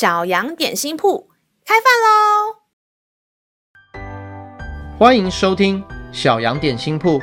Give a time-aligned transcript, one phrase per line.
[0.00, 1.28] 小羊点心铺
[1.62, 2.56] 开饭喽！
[4.98, 7.20] 欢迎收听小羊点心铺。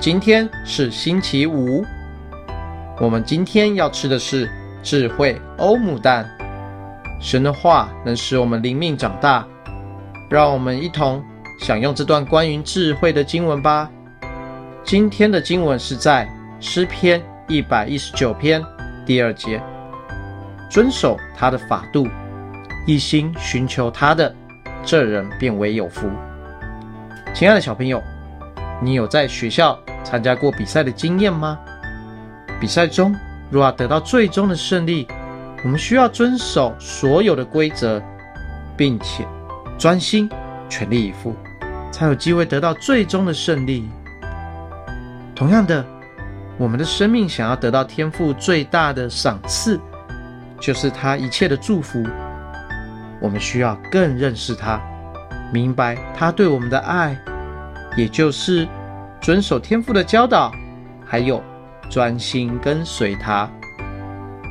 [0.00, 1.84] 今天是星期五，
[2.98, 4.50] 我们今天要吃的是
[4.82, 6.28] 智慧欧姆蛋。
[7.20, 9.46] 神的话能使我们灵命长大，
[10.28, 11.24] 让我们一同
[11.60, 13.88] 享用这段关于智慧的经文吧。
[14.82, 16.28] 今天的经文是在
[16.58, 18.60] 诗篇一百一十九篇
[19.06, 19.62] 第二节。
[20.72, 22.08] 遵守他的法度，
[22.86, 24.34] 一心寻求他的，
[24.82, 26.08] 这人便为有福。
[27.34, 28.02] 亲爱的小朋友，
[28.80, 31.58] 你有在学校参加过比赛的经验吗？
[32.58, 33.14] 比赛中
[33.50, 35.06] 若要得到最终的胜利，
[35.62, 38.02] 我们需要遵守所有的规则，
[38.74, 39.26] 并且
[39.76, 40.26] 专心
[40.70, 41.36] 全力以赴，
[41.92, 43.90] 才有机会得到最终的胜利。
[45.34, 45.84] 同样的，
[46.56, 49.78] 我们的生命想要得到天父最大的赏赐。
[50.62, 52.06] 就是他一切的祝福，
[53.20, 54.80] 我们需要更认识他，
[55.52, 57.18] 明白他对我们的爱，
[57.96, 58.66] 也就是
[59.20, 60.52] 遵守天父的教导，
[61.04, 61.42] 还有
[61.90, 63.50] 专心跟随他，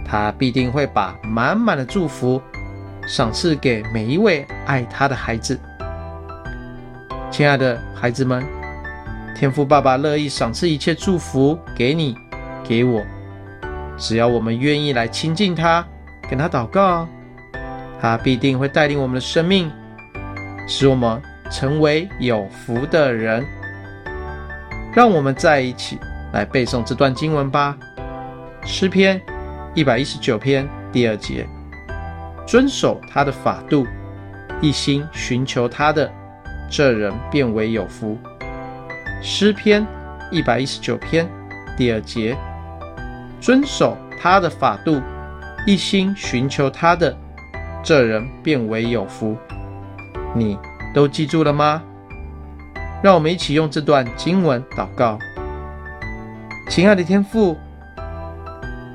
[0.06, 2.42] 他必定会把满满的祝福
[3.08, 5.58] 赏赐给每一位爱他的孩子。
[7.32, 8.44] 亲爱的孩子们，
[9.34, 12.18] 天父爸爸乐意赏赐一切祝福给你，
[12.66, 13.02] 给我，
[13.98, 15.88] 只要我们愿意来亲近他。
[16.32, 17.06] 跟他祷告，
[18.00, 19.70] 他必定会带领我们的生命，
[20.66, 23.46] 使我们成为有福的人。
[24.96, 26.00] 让我们在一起
[26.32, 27.78] 来背诵这段经文吧。
[28.64, 29.22] 诗篇
[29.74, 31.46] 一百一十九篇第二节：
[32.48, 33.86] 遵守他的法度，
[34.62, 36.10] 一心寻求他的，
[36.70, 38.18] 这人便为有福。
[39.22, 39.86] 诗篇
[40.32, 41.28] 一百一十九篇
[41.76, 42.38] 第二节：
[43.42, 45.02] 遵守他的法度。
[45.68, 47.16] 一心寻求他的，
[47.84, 49.38] 这人便为有福。
[50.34, 50.58] 你
[50.92, 51.84] 都记住了吗？
[53.04, 55.20] 让我们一起用这段经文祷告。
[56.68, 57.56] 亲爱的天父，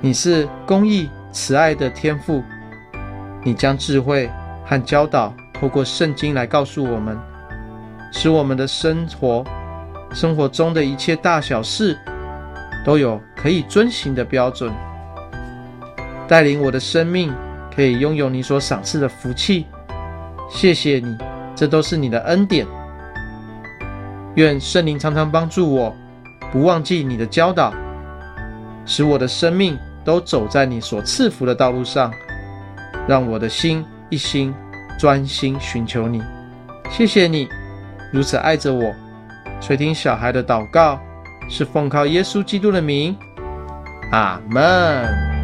[0.00, 2.42] 你是公义慈爱的天父，
[3.44, 4.28] 你将智慧
[4.64, 7.16] 和教导透过圣经来告诉我们，
[8.10, 9.44] 使我们的生活、
[10.12, 11.96] 生活中的一切大小事
[12.84, 14.72] 都有可以遵行的标准。
[16.28, 17.32] 带领我的生命，
[17.74, 19.66] 可以拥有你所赏赐的福气。
[20.48, 21.16] 谢谢你，
[21.54, 22.66] 这都是你的恩典。
[24.34, 25.94] 愿圣灵常常帮助我，
[26.52, 27.72] 不忘记你的教导，
[28.84, 32.12] 使我的生命都走在你所赐福的道路上，
[33.08, 34.54] 让我的心一心
[34.98, 36.22] 专心寻求你。
[36.90, 37.48] 谢谢你
[38.12, 38.94] 如此爱着我。
[39.60, 41.00] 垂听小孩的祷告，
[41.48, 43.16] 是奉靠耶稣基督的名。
[44.12, 45.35] 阿门。